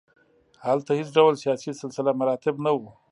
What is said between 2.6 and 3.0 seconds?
نه وو.